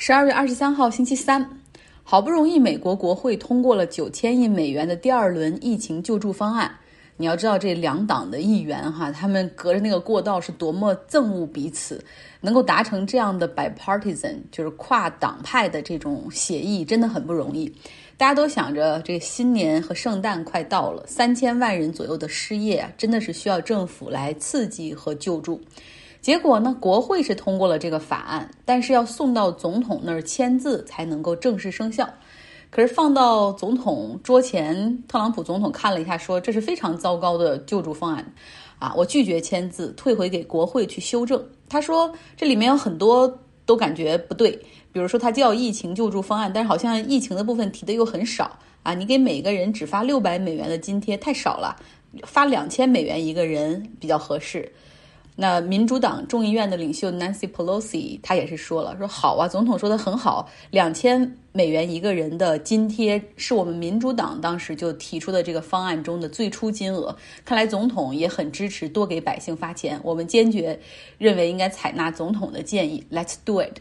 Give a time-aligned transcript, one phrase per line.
[0.00, 1.58] 十二月二十三号，星期三，
[2.04, 6.70] 好不容易美国国会通过了九千亿美元的第二轮疫情救助方案。
[7.16, 12.00] 你要知道，这两党的议员哈，他们隔着那个过道是多么憎恶彼此，
[12.40, 17.66] 能够达成这样的 bipartisan，就是跨党派的这种协议，真的很不容易。
[18.16, 25.60] 大家都想着，这新年和圣诞快到了，三千万人左右的失业，真的是需要政府来刺激和救助。
[26.20, 26.76] 结果呢？
[26.80, 32.08] 国会是通过了这个法案，但是要送到总统那儿签字才能够正式生效。
[32.70, 38.32] 可是放到总统桌前，特朗普总统看了一下，说这是非常糟糕的救助方案，
[38.78, 41.42] 啊，我拒绝签字，退回给国会去修正。
[41.68, 44.50] 他说这里面有很多都感觉不对，
[44.92, 51.74] 比如说他叫疫情救助方案，但是好像疫情的部分提的又很少啊，你给每个人只发六百美元的津贴太少了，
[52.24, 54.70] 发两千美元一个人比较合适。
[55.40, 67.16] 那民主党众议院的领袖 Nancy Pelosi，他也是说了，说好啊，总统说的很好，两千美元一个人的津贴是我们民主党当时就提出的这个方案中的最初金额。
[67.44, 70.76] 看来总统也很支持多给百姓发钱，我们坚决
[71.18, 73.78] 认为应该采纳总统的建议，Let's do it。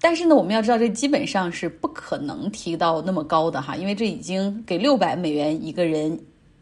[0.00, 6.16] 但是呢，我们要知道这基本上是不可能提到那么高的哈，因为这已经给六百美元一个人，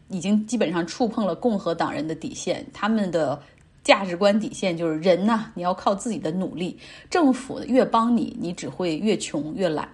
[0.07, 3.39] 已经基本上触碰了共和党人的底线，他们的。
[3.83, 6.77] 价值观底线就是人呐，你要靠自己的努力。
[7.09, 9.89] 政府越帮你，你只会越穷越懒，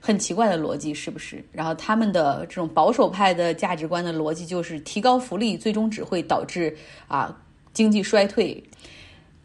[0.00, 1.42] 很奇怪的逻辑是不是？
[1.50, 6.76] 然后他们的这种保守派的价值观的逻辑就是提高福利，最终只会导致
[7.08, 7.34] 啊
[7.72, 8.62] 经济衰退。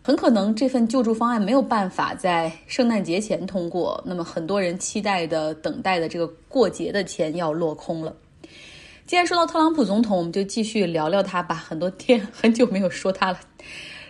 [0.03, 8.15] 很可能这份救助方案没有办法在圣诞节前通过，那么很多人期待的、等待的这个过节的钱要落空了。
[9.07, 11.55] 既然说到特朗普总统，我们就继续聊聊他吧。
[11.55, 13.39] 很多天很久没有说他了，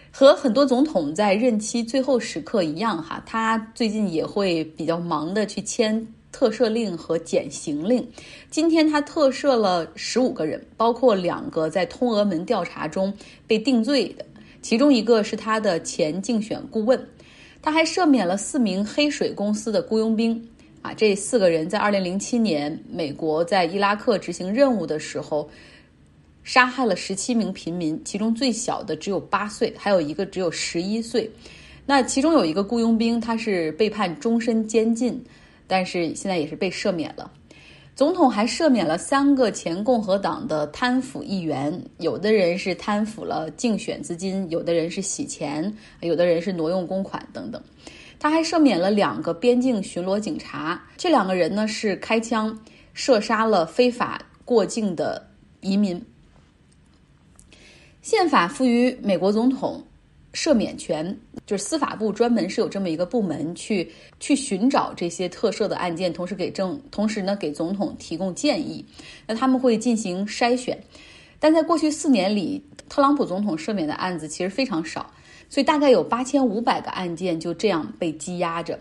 [0.09, 8.05] 和很多总统在任期最后时刻一样，哈，他最近也会比较忙的去签特赦令和减刑令。
[8.49, 13.13] 今天他特赦了十五个人，包括两个在通俄门调查中
[13.45, 14.25] 被定罪的，
[14.63, 16.99] 其中一个是他的前竞选顾问。
[17.61, 20.49] 他还赦免了四名黑水公司的雇佣兵。
[20.81, 25.49] 啊，这四个人在二零零七年美国在伊拉克执行任务的时候，
[26.43, 31.29] 杀害了十七名平民，其中最小的只有八岁，还有一个只有十一岁。
[31.85, 35.21] 那其中有一个雇佣兵，他是被判终身监禁，
[35.67, 37.31] 但是现在也是被赦免了。
[37.95, 47.59] 总统还赦免了三个前共和党的贪腐议员，有的人是贪腐了竞选资金，有的人是洗钱，有的人是挪用公款等等。
[48.19, 52.57] 他还赦免了两个边境巡逻警察，这两个人呢是开枪
[52.93, 55.25] 射杀了非法过境的
[55.61, 56.01] 移民。
[58.01, 59.83] 宪法赋予美国总统
[60.33, 68.85] 赦免权，就是司法部专门是有这么一个部门去去寻找这些特赦的案件，同时给政，同时呢给总统提供建议。
[69.25, 70.77] 那他们会进行筛选，
[71.39, 75.11] 但在过去四年里，特朗普总统赦免的案子其实非常少。
[75.49, 78.79] 所以大概有八千五百个案件就这样被积压着。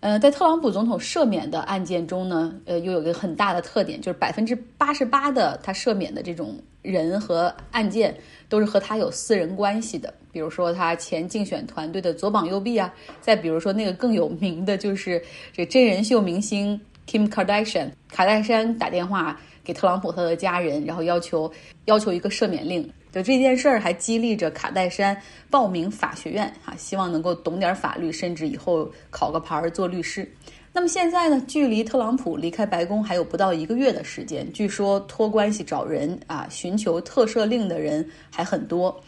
[0.00, 8.12] 呃，在特朗普总统赦免的案件中呢，呃，又有一个很大的特点，就是百分之八十八的他赦免的这种人和案件
[8.48, 10.12] 都是和他有私人关系的。
[10.32, 15.22] 比如说他前竞选团队的左膀右臂啊，再比如说那个更有名的就是
[15.52, 21.52] 这真人秀明星 Kim Kardashian，卡戴珊打电话给特朗普他的家人，然后要求
[21.84, 22.90] 要求一个赦免令。
[23.12, 25.14] 就这件事儿，还激励着卡戴珊
[25.50, 30.26] 报名法学院，哈，希望能够懂点法律，甚至以后考个牌儿做律师。
[30.72, 38.98] 那么现在呢，距离特朗普离开白宫还有不到一个月的时间，据说托关系找人啊，寻求特赦令的人还很多。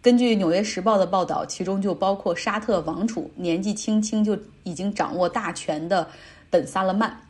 [0.00, 6.06] 根据《纽约时报》的报道，其中就包括沙特王储年纪轻轻就已经掌握大权的
[6.48, 7.20] 本·萨勒曼。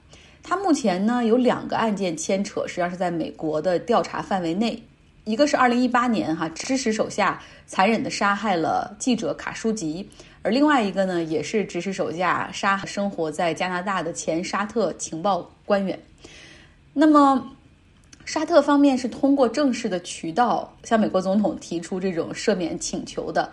[0.42, 4.82] 他目前呢有两个案件牵扯，实际上是在美国的调查范围内。
[5.28, 10.08] 一个是二零一八年哈支持手下残忍的杀害了记者卡舒吉，
[10.40, 16.00] 而另外一个呢也是指使手下杀生活在加拿大的前沙特情报官员。
[16.94, 17.46] 那么
[18.24, 23.52] 沙特方面是通过正式的渠道向美国总统提出这种赦免请求的，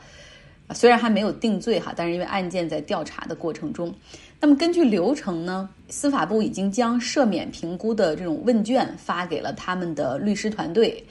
[0.73, 3.93] 虽然还没有定罪哈，但是因为案件在调查的过程中。
[4.39, 11.05] 那么根据流程呢，司法部已经将赦免评估的这种问卷发给了他们的律师团队。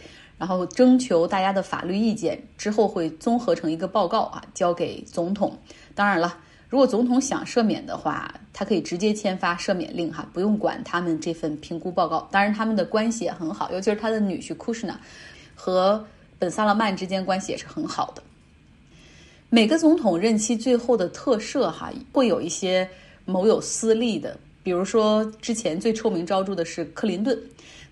[0.45, 5.59] 然后征求大家的法律意见之后，会综合成一个报告啊，交给总统。
[5.95, 6.37] 当然了，
[6.69, 12.29] 如果总统想赦免的话，他可以直接签发赦免令哈，不用管他们这份评估报告。
[12.31, 15.01] 当然，他们的关系也很好，尤其是他的女婿库什纳
[15.55, 16.05] 和
[16.39, 18.23] 本萨勒曼之间关系也是很好的。
[19.49, 22.87] 每个总统任期最后的特赦哈，会有一些
[23.25, 24.37] 谋有私利的。
[24.65, 27.39] 比如说，之前最臭名昭著的是克林顿，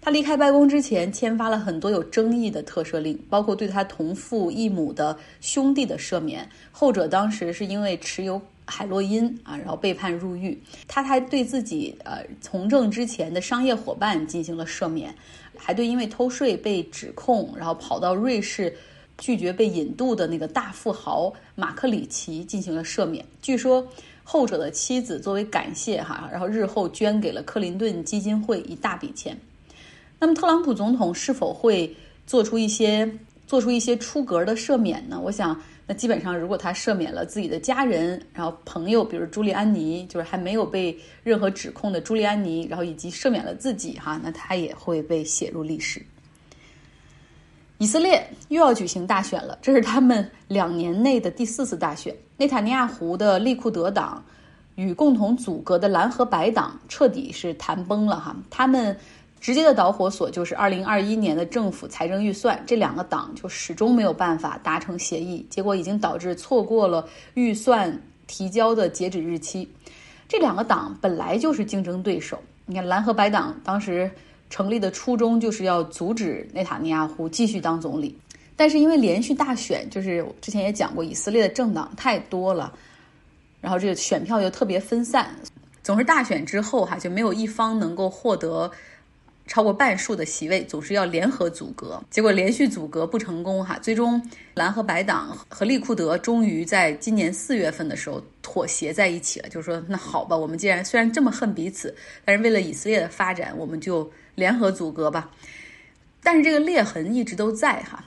[0.01, 10.59] 他离开白宫之前签发了很多有争议的特赦令，包括对他同父异母的兄弟的赦免，后者当时是因为持有海洛因啊，然后被判入狱。
[10.89, 15.15] 他还对自己呃从政之前的商业伙伴进行了赦免，
[15.59, 18.75] 还对因为偷税被指控，然后跑到瑞士
[19.19, 23.23] 拒绝被引渡的那个大富豪马克里奇进行了赦免。
[23.43, 23.87] 据说。
[24.25, 29.37] 后者的妻子作为感谢哈，然后日后捐给了克林顿基金会一大笔钱。
[30.19, 31.95] 那么特朗普总统是否会
[32.27, 33.11] 做出一些
[33.47, 35.21] 做出一些出格的赦免呢？
[35.21, 46.01] 我想，那基本上如果他赦免了自己的家人，然后朋友，比如朱利安尼，就是还没有被任何指控的朱利安尼，然后以及赦免了自己哈，那他也会被写入历史。
[47.83, 52.15] 以色列又要举行大选了，这是他们两年内的第四次大选。
[52.37, 54.23] 内塔尼亚胡的利库德党
[54.77, 58.97] 与共同组阁的蓝和白党彻底是谈崩了哈，他们
[59.41, 69.69] 直接的导火索就是二零二一年的政府财政预算，这两个党就始终没有办法达成协议，结果已经导致错过了预算提交的截止日期。
[70.29, 74.09] 这两个党本来就是竞争对手，你看蓝和白党当时。
[74.53, 78.15] 成立的初衷就是要阻止内塔尼亚胡继续当总理，
[78.55, 82.71] 但是因为连续大选，就是之前也讲过，以色列的政党太多了，
[83.63, 85.35] 然后这个选票又特别分散，
[85.83, 88.71] 总是大选之后哈就没有一方能够获得。
[89.47, 93.79] 超过半数的席位总是要联合阻隔，结果连续阻隔不成功哈。
[93.81, 94.23] 最终
[94.55, 101.95] 蓝和白党和利库德终于在今年四月份的时候妥协在一起了，就是说那好吧，我们既然虽然这么恨彼此，
[102.25, 105.31] 但是为了以色列的发展，我们就联合阻隔吧。
[106.23, 108.05] 但是这个裂痕一直都在哈。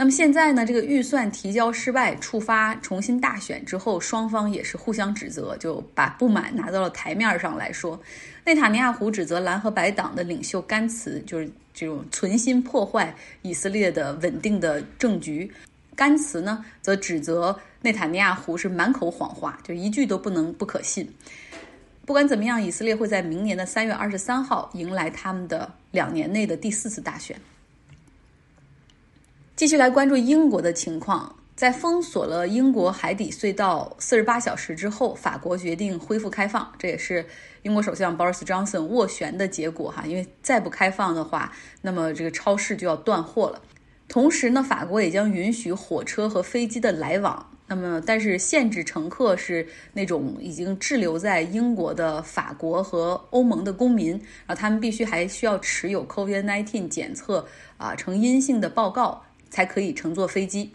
[0.00, 0.64] 那么现在呢？
[0.64, 8.00] 这个预算提交失败，触发重新大选之后，双方也是互相指责，就把不满拿到了台面上来说。
[8.44, 13.12] 内塔尼亚胡指责蓝和白党的领袖甘茨就是这种存心破坏
[13.42, 15.50] 以色列的稳定的政局，
[15.96, 21.12] 甘茨呢则指责内塔尼亚胡是满口谎话，就一句都不能不可信。
[22.06, 27.36] 不管怎么样，以色列会在明年的三月二十三号迎来他们的两年内的第四次大选。
[29.58, 37.26] 继续来关注英国的情况，在封锁了英国海底隧道四十八小时之后，法国决定恢复开放，这也是
[37.62, 40.04] 英国首相 Boris Johnson 斡旋的结果哈。
[40.06, 41.52] 因为再不开放的话，
[41.82, 43.60] 那么这个超市就要断货了。
[44.06, 54.12] 同时呢，法国也将允许火车和飞机的来往，那么但是限制乘客是那种已经滞留在英国的法国和欧盟的公民，
[54.46, 57.44] 然后他们必须还需要持有 COVID-19 检测
[57.76, 59.20] 啊呈阴性的报告。
[59.50, 60.70] 才可以乘坐飞机。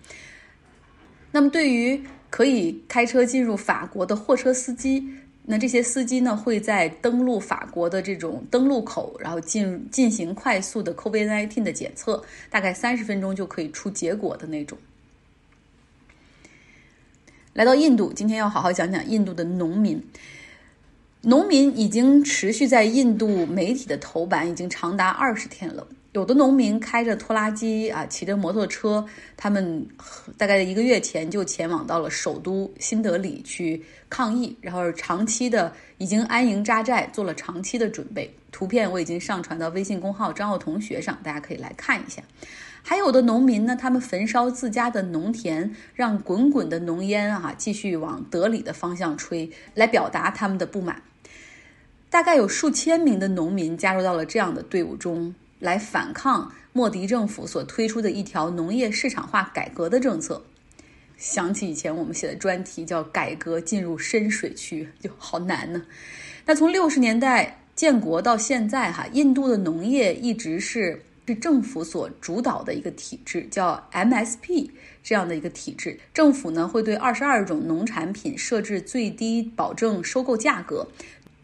[1.32, 5.08] 那么，对于可以开车进入法国的货车司机，
[5.46, 14.78] 那这些司机呢，会在登陆法国的这种登陆口，然后进进行快速的 COVID-19 的检测，大概三十分钟就可以出结果的那种。
[17.54, 20.04] 来到印度，今天要好好讲讲印度的农民。
[21.22, 25.88] 农民已经持续在印度媒体的头版，已经长达二十天了。
[26.14, 29.04] 有的农民开着拖拉机啊，骑着摩托车，
[29.36, 29.86] 他们
[30.38, 38.32] 大概一个月前就前往到了首都新德里去抗议，然后长期的已经安营扎寨，做了长期的准备。
[38.52, 42.22] 图片我已经上传到微信公号张奥同学上，大家可以来看一下。
[42.84, 51.02] 还有的农民呢，他们焚烧自家的农田，让滚滚的浓烟啊继续往德里的方向吹，来表达他们的不满。
[52.12, 55.34] 大概有数千名的农民加入到了这样的队伍中。
[55.64, 60.44] 来反抗莫迪政府所推出的一条农业市场化改革的政策。
[61.16, 65.84] 想起以前我们写的专题叫“改革进入深水区”，就好难呢。
[66.46, 75.98] 那从六十年代建国到现在，哈，印度的农业一直是是政府所主导的一个体制，叫 MSP 这样的一个体制。
[76.14, 80.88] 政府呢会对二十二种农产品设置最低保证收购价格。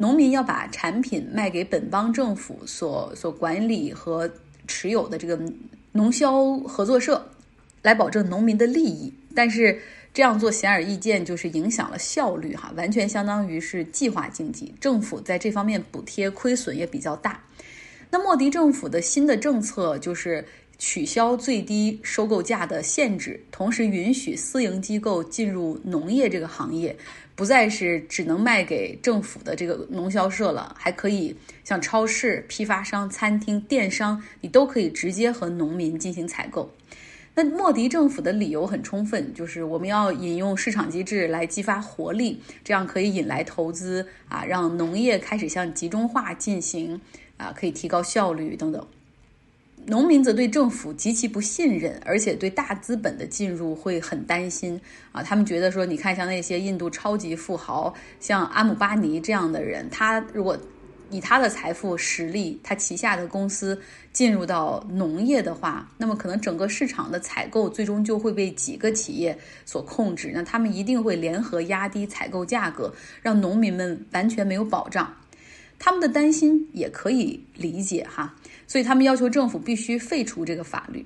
[0.02, 4.32] 农民要把产品卖给本邦政府所所管理和
[4.66, 5.38] 持有的这个
[5.92, 7.30] 农销合作社，
[7.82, 9.14] 来保证农民的利益。
[9.36, 9.78] 但是
[10.14, 14.74] 这样做显而易见就是影响了效率，哈，完全相当于是计划经济。
[14.80, 17.44] 政府在这方面补贴亏损也比较大。
[18.10, 20.46] 那莫迪政府的新的政策就是
[20.78, 26.96] 取消最低收购价的限制，同时允许私营机构进入农业这个行业。
[27.40, 36.70] 不再是只能卖给政府的这个农销社了，还可以像超市、批发商、餐厅、电商，你都可以直接和农民进行采购。
[37.36, 47.00] 那莫迪政府的理由很充分，就是我们要引用市场机制来激发活力，这样可以引来投资啊，让农业开始向集中化进行
[47.38, 48.86] 啊，可以提高效率等等。
[49.90, 54.80] 农民则对政府极其不信任，而且对大资本的进入会很担心
[55.12, 55.24] 啊。
[55.24, 60.56] 他们觉得说，你看像那些印度超级富豪，像阿姆巴尼这样的人，他如果
[61.10, 63.82] 以他的财富实力，他旗下的公司
[64.14, 70.30] 进入到农业的话，那么可能整个市场的采购最终就会被几个企业所控制。
[70.32, 72.94] 那他们一定会联合压低采购价格，
[73.24, 75.12] 让农民们完全没有保障。
[75.80, 78.36] 他们的担心也可以理解哈，
[78.68, 81.04] 所以他们要求政府必须废除这个法律。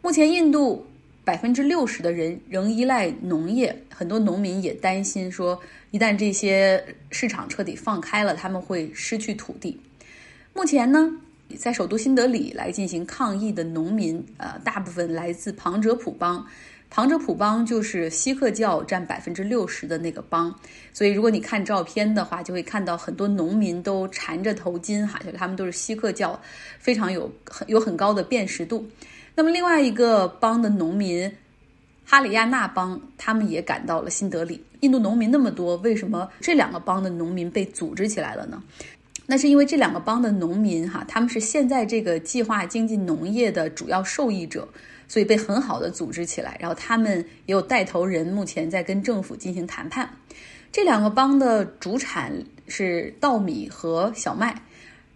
[0.00, 0.86] 目前，印度
[1.22, 9.78] 百分之六十的人仍依赖农业，很多农民也担心说，一旦这些市场彻底放开了，他们会失去土地。
[10.54, 11.12] 目前呢，
[11.58, 16.46] 在首都新德里来进行抗议的农民，呃，大部分来自旁遮普邦。
[16.88, 20.54] 旁遮普邦就是锡克教占百分之六十的那个邦，
[20.94, 26.40] 所以如果你看照片的话，就会看到很多农民都缠着头巾，哈，就他们都是锡克教，
[26.78, 28.86] 非常有很有很高的辨识度。
[29.34, 31.30] 那么另外一个邦的农民
[32.06, 34.64] 哈里亚纳邦，他们也赶到了新德里。
[34.80, 38.62] 印度农民那么多，为什么这两个邦的农民被组织起来了呢？
[39.26, 44.66] 那是因为这两个邦的农民哈，他们是现在这个计划经济农业的主要受益者。
[45.08, 50.08] 所以被很好的组织起来，然后他们也有带头人，目前在跟政府进行谈判。
[50.72, 52.32] 这两个邦的主产
[52.68, 54.62] 是稻米和小麦。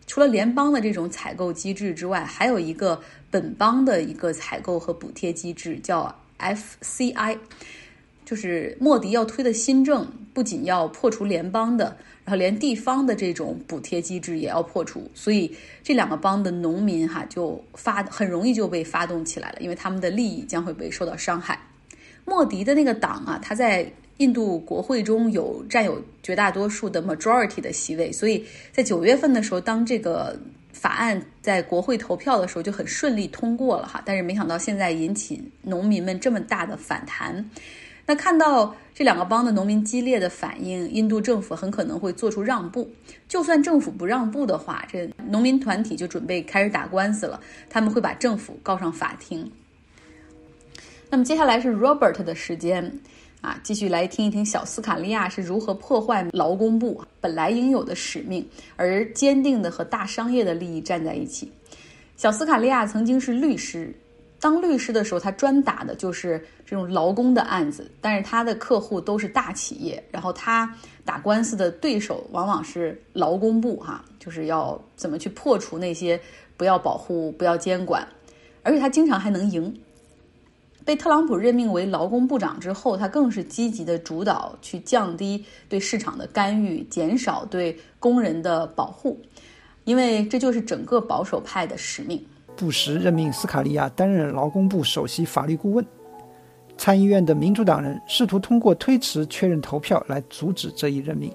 [0.06, 7.38] 除了联邦的这种采购机制之外，还有一个本邦的一个采购和补贴机制，叫 FCI，
[8.24, 11.96] 就是莫迪要推的新政，不仅要破除联邦的。
[12.30, 21.60] 后连地方的这种补贴机制也要破除，所以这两个邦的农民哈就发很容易就被发动起来了，因为他们的利益将会被受到伤害。
[22.24, 30.38] 莫迪的那个党啊，他在印度国会中有占有绝大多数的 majority 的席位，所以在九月份的时候，当这个
[30.72, 34.02] 法案在国会投票的时候就很顺利通过了哈。
[34.04, 37.44] 但是没想到现在引起农民们这么大的反弹。
[38.10, 42.90] 那看到这两个邦的农民激烈的反应，印度政府很可能会做出让步。
[43.28, 47.40] 就算政府不让步的话，这农民团体就准备开始打官司了。
[47.68, 49.48] 他们会把政府告上法庭。
[51.08, 52.92] 那么接下来是 Robert 的时间
[53.42, 61.48] 啊，继续来听一听小斯卡利亚是如何破坏劳工部本来应有的使命，而坚定的和大商业的利益站在一起。
[62.16, 63.94] 小斯卡利亚曾经是律师。
[64.40, 76.18] 当律师的时候，他专打的就是这种劳工的案子，但是他的客户都是大企业，然后他打官司的对手往往是劳工部，哈，就是要怎么去破除那些
[76.56, 78.08] 不要保护、不要监管，
[78.62, 79.78] 而且他经常还能赢。
[80.82, 89.20] 被特朗普任命为劳工部长之后，他更是积极的主导去降低对市场的干预，减少对工人的保护，
[89.84, 92.24] 因为这就是整个保守派的使命。
[92.56, 95.84] 布什任命斯卡利亚担任劳工部首席法律顾问。
[96.76, 101.30] 参议院的民主党人试图通过推迟确认投票来阻止这一任命。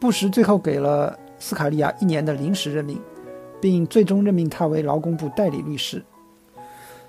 [0.00, 3.00] 布什最后给了斯卡利亚一年的临时任命，
[3.60, 6.02] 并最终任命他为劳工部代理律师。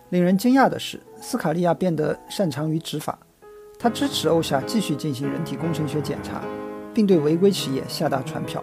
[0.09, 3.17] 令人惊讶的是，斯卡利亚变得擅长于执法。
[3.77, 6.41] 他支持欧夏继续进行人体工程学检查，
[6.93, 8.61] 并对违规企业下达传票。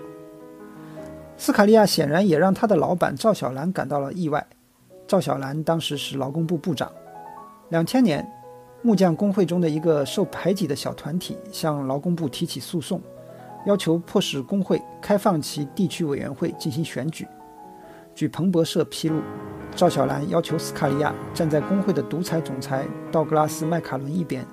[1.39, 4.45] 斯卡利亚显然也让他的老板赵小兰感到了意外。
[5.07, 6.91] 赵小兰当时是劳工部部长。
[7.69, 8.27] 两千年，
[8.83, 13.01] 木匠工会中的一个受排挤的小团体向劳工部提起诉讼，
[13.67, 17.27] 要求迫使工会开放其地区委员会进行选举。
[18.15, 19.21] 据彭博社披露，
[19.75, 24.45] 赵小兰要求斯卡利亚站在工会的独裁总裁道格拉斯·麦卡伦一边，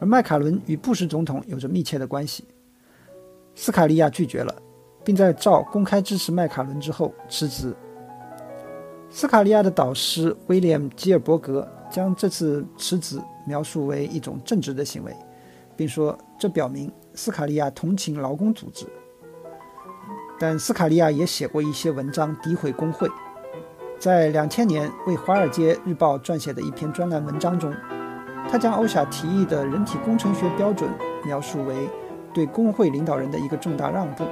[0.00, 2.44] 而麦卡伦与布什总统有着密切的关系。
[3.54, 4.52] 斯卡利亚拒绝了。
[5.04, 7.74] 并在赵公开支持麦卡伦之后辞职。
[9.10, 15.14] 斯卡利亚的导师威廉·吉尔伯格将这次辞职描述为一种正直的行为，
[15.76, 18.86] 并说这表明斯卡利亚同情劳工组织。
[20.40, 23.06] 但斯卡利亚也写过一些文章诋毁工会，
[23.98, 27.72] 在两千年为《华尔街日报》撰写的一篇专栏文章中，
[28.50, 30.90] 他将欧夏提议的人体工程学标准
[31.24, 31.88] 描述为
[32.32, 34.24] 对工会领导人的一个重大让步。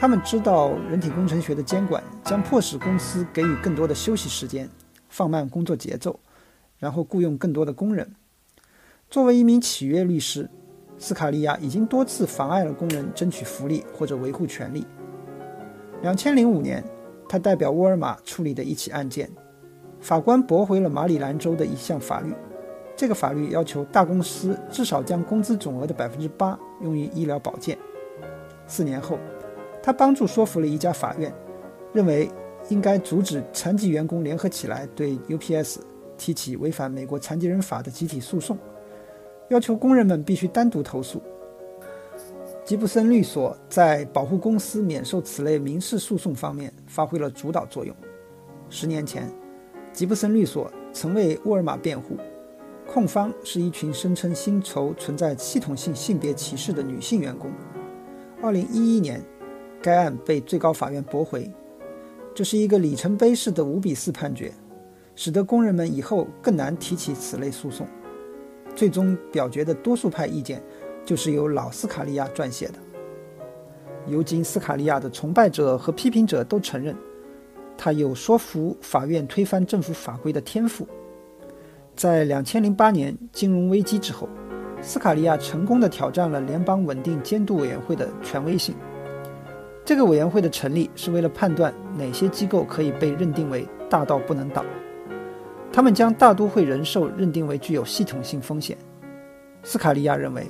[0.00, 4.70] 他们知道，人体工程学的监管将迫使公司给予更多的休息时间，
[5.08, 6.20] 放慢工作节奏，
[6.78, 8.08] 然后雇佣更多的工人。
[9.10, 10.48] 作为一名企业律师，
[10.98, 14.86] 斯卡利亚已经多次妨碍了工人争取福利或者维护权利。
[16.00, 16.84] 两千零五年，
[17.28, 19.28] 他代表沃尔玛处理的一起案件，
[20.00, 22.32] 法官驳回了马里兰州的一项法律，
[22.94, 27.76] 这个法律要求大公司至少将工资总额的百分之八用于医疗保健。
[28.68, 29.18] 四年后，
[29.82, 31.32] 他帮助说服了一家法院，
[31.92, 32.30] 认为
[32.68, 35.78] 应该阻止残疾员工联合起来对 UPS
[36.16, 38.58] 提起违反美国残疾人法的集体诉讼，
[39.48, 41.22] 要求工人们必须单独投诉。
[42.64, 47.96] 吉布森律所在保护公司免受此类民事诉讼方面发挥了主导作用。
[48.68, 49.26] 十年前，
[49.90, 52.18] 吉布森律所曾为沃尔玛辩护，
[52.86, 57.50] 控方是一群声称薪酬存在系统性性别歧视的女性员工。
[58.42, 59.22] 二零一一年，
[59.82, 61.50] 该案被最高法院驳回，
[62.34, 64.52] 这是一个里程碑式的五比四判决，
[65.14, 67.86] 使得工人们以后更难提起此类诉讼。
[68.74, 70.62] 最终表决的多数派意见。
[71.04, 72.74] 就是由老斯卡利亚撰写的。
[74.06, 76.94] 尤金·斯卡利亚的崇拜者和批评者都承认，
[77.78, 80.86] 他有说服法院推翻政府法规的天赋。
[81.96, 84.28] 在2008年金融危机之后，
[84.82, 88.74] 斯卡利亚成功的挑战了联邦稳定监督委员会的权威性。
[89.88, 94.62] 这个委员会的成立是为了判断哪些机构可以被认定为大到不能倒。
[95.72, 98.76] 他们将大都会人寿认定为具有系统性风险。
[99.62, 100.46] 斯卡利亚认为。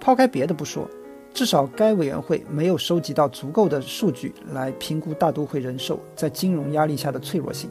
[0.00, 0.88] 抛开别的不说，
[1.34, 7.68] 至少该委员会没有收集到足够的数据来评估大都会人寿在金融压力下的脆弱性。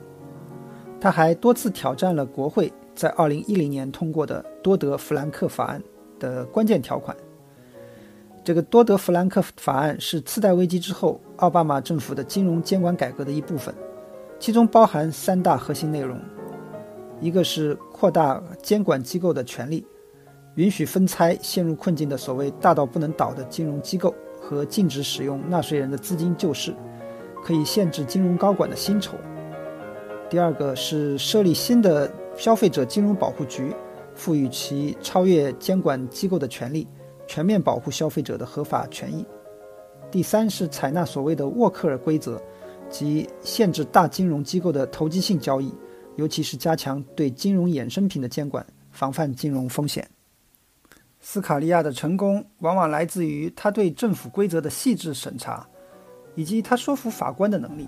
[1.02, 5.82] 他还多次挑战了国会在2010年通过的多德弗兰克法案
[6.20, 7.18] 的关键条款。
[8.48, 13.76] 这个多德弗兰克法案是次贷危机之后奥巴马政府的金融监管改革的一部分，
[14.40, 16.18] 其中包含三大核心内容：
[17.20, 19.86] 一个是扩大监管机构的权利。
[20.56, 26.74] 允许分拆陷入困境的所谓大到不能倒的金融机构，和禁止使用纳税人的资金救市，
[27.44, 29.18] 可以限制金融高管的薪酬。
[30.30, 33.76] 第二个是设立新的消费者金融保护局，
[34.16, 36.88] 赋予其超越监管机构的权利，
[37.28, 39.26] 全面保护消费者的合法权益。
[40.10, 42.42] 第三是采纳所谓的沃克尔规则，
[42.90, 45.74] 即限制大金融机构的投机性交易，
[46.16, 50.08] 尤其是加强对金融衍生品的监管，防范金融风险。
[51.20, 55.68] 斯卡利亚的成功往往来自于他对政府规则的细致审查，
[56.36, 57.88] 以及他说服法官的能力。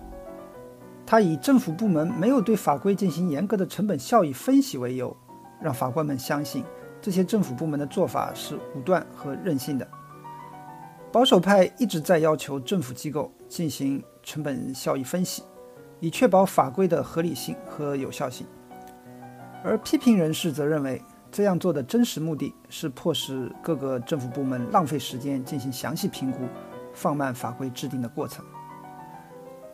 [1.05, 5.15] 他以政府部门没有对法规进行严格的成本效益分析为由，
[5.61, 6.63] 让法官们相信
[7.01, 9.87] 这些政府部门的做法是武断和任性的。
[11.11, 15.43] 保守派一直在要求政府机构进行成本效益分析，
[15.99, 18.45] 以确保法规的合理性和有效性，
[19.63, 21.01] 而批评人士则认为。
[21.31, 26.39] 这样做的真实目的是迫使各个政府部门浪费时间进行详细评估，
[26.91, 28.43] 放慢法规制定的过程。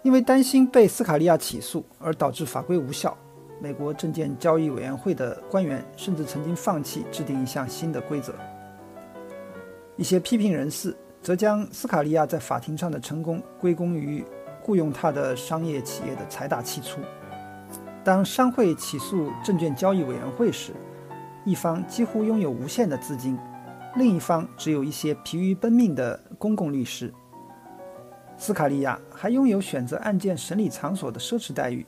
[0.03, 3.17] 因为担心被斯卡利亚起诉而导致法规无效，
[3.59, 8.33] 美国证券交易委员会的官员甚至曾经放弃制定一项新的规则。
[9.95, 14.23] 一些批评人士则将斯卡利亚在法庭上的成功归功于
[14.61, 16.99] 雇佣他的商业企业的财大气粗。
[18.03, 20.73] 当商会起诉证券交易委员会时，
[21.43, 23.37] 一方几乎拥有无限的资金，
[23.95, 27.11] 另一方只有一些疲于奔命的公共律师。
[28.37, 31.85] 斯卡利亚还拥有选择案件审理场所的奢侈待遇，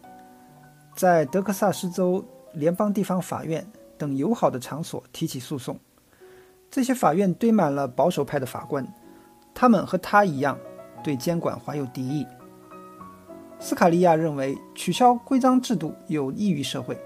[0.97, 3.63] 在德克萨斯州联邦地方法院
[3.99, 5.77] 等友好的场所提起诉讼。
[6.71, 8.83] 这些法院堆满了保守派的法官，
[9.53, 10.57] 他们和他一样
[11.03, 12.25] 对监管怀有敌意。
[13.59, 16.99] 斯卡利亚认为取消规章制度有益于社会。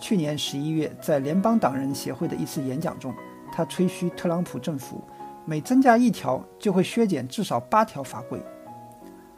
[0.00, 3.14] 去年十一月，在联邦党人协会的一次演讲中，
[3.52, 5.00] 他吹嘘特朗普政府
[5.44, 8.42] 每增加一条就会削减至少八条法规。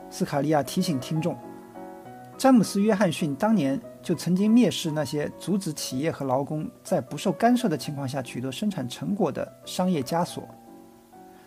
[0.09, 1.37] 斯卡利亚提醒听众，
[2.41, 10.49] 詹姆斯·约翰逊当年就曾经蔑视那些阻止企业和劳工在不受干涉的情况下取得生产成果的商业枷锁，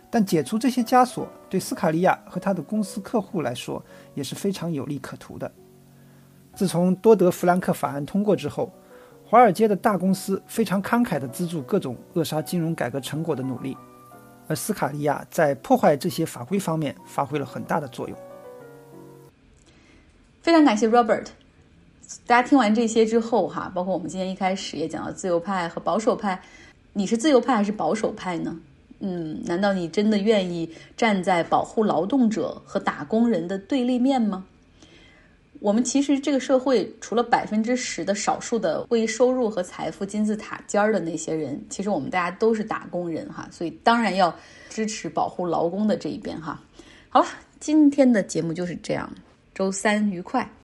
[0.08, 5.50] 但解除这些枷锁对斯卡利亚和他的公司客户来说也是非常有利可图的。
[6.54, 8.72] 自从多德弗兰克法案通过之后，
[9.24, 13.76] 华尔街的大公司非常慷慨地资助各种扼杀金融改革成果的努力，
[14.46, 18.16] 而斯卡利亚在破坏这些法规方面发挥了很大的作用。
[20.44, 21.24] 非常感谢 Robert。
[22.26, 26.38] 大家听完这些之后，哈，包括我们今天一开始也讲到自由派和保守派，
[26.92, 28.54] 你是自由派还是保守派呢？
[28.98, 34.44] 嗯，难道你真的愿意站在保护劳动者和打工人的对立面吗？
[35.60, 44.34] 我们其实这个社会除了百分之十的少数的为收入和财富金字塔尖儿的那些人，其实我们大家都是打工人哈，所以当然要
[44.68, 46.60] 支持保护劳工的这一边哈。
[47.08, 47.26] 好了，
[47.58, 49.10] 今天的节目就是这样，
[49.54, 50.50] 周三愉快。